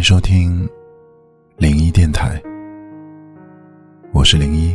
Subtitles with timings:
[0.00, 0.66] 欢迎收听
[1.58, 2.42] 零一电台，
[4.14, 4.74] 我是零一。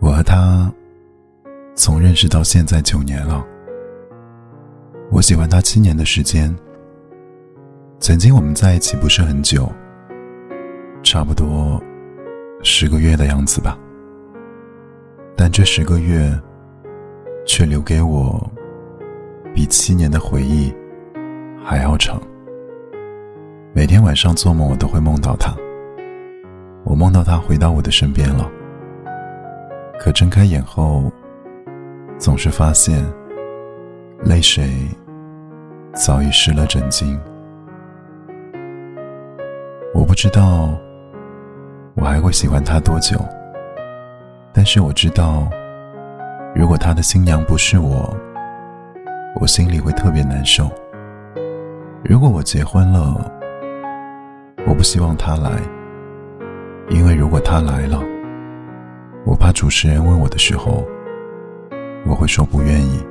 [0.00, 0.72] 我和他
[1.74, 3.46] 从认识到现在九年了，
[5.10, 6.50] 我喜欢他七年的时间。
[8.00, 9.70] 曾经我们在一起不是很久，
[11.02, 11.78] 差不多
[12.62, 13.78] 十个月的样子吧，
[15.36, 16.32] 但这十个月
[17.44, 18.50] 却留给我。
[19.54, 20.74] 比七年的回忆
[21.64, 22.20] 还要长。
[23.72, 25.54] 每天晚上做梦，我都会梦到他。
[26.82, 28.50] 我梦到他回到我的身边了。
[29.96, 31.04] 可睁开眼后，
[32.18, 33.06] 总是发现
[34.24, 34.68] 泪水
[35.94, 37.16] 早已湿了枕巾。
[39.94, 40.76] 我不知道
[41.94, 43.16] 我还会喜欢他多久，
[44.52, 45.48] 但是我知道，
[46.56, 48.12] 如果他的新娘不是我。
[49.44, 50.70] 我心里会特别难受。
[52.02, 53.30] 如果我结婚了，
[54.66, 55.50] 我不希望他来，
[56.88, 58.02] 因为如果他来了，
[59.26, 60.82] 我怕主持人问我的时候，
[62.06, 63.04] 我会说不愿意。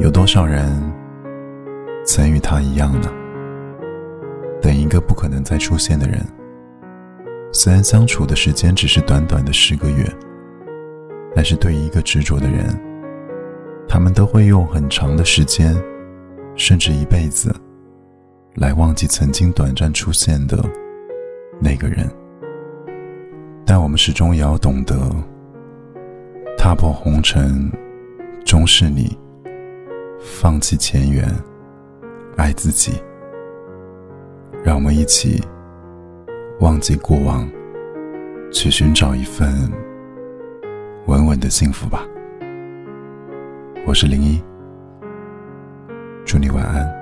[0.00, 0.72] 有多少人
[2.06, 3.12] 曾与他一样呢？
[4.62, 6.24] 等一个不可能再出现的人，
[7.52, 10.10] 虽然相处的时间只是短短的十个月。
[11.34, 12.66] 但是对于一个执着的人，
[13.88, 15.76] 他们都会用很长的时间，
[16.56, 17.54] 甚至一辈子，
[18.54, 20.58] 来忘记曾经短暂出现的
[21.60, 22.08] 那个人。
[23.64, 24.94] 但我们始终也要懂得，
[26.56, 27.70] 踏破红尘，
[28.44, 29.16] 终是你；
[30.20, 31.24] 放弃前缘，
[32.36, 32.92] 爱自己。
[34.64, 35.40] 让我们一起
[36.60, 37.48] 忘记过往，
[38.50, 39.70] 去寻找一份。
[41.08, 42.06] 稳稳的幸福吧。
[43.86, 44.42] 我是零一，
[46.26, 46.97] 祝你晚安。